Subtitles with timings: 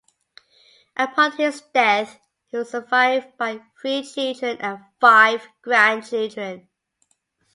[0.97, 6.67] Upon his death he was survived by three children and five grandchildren.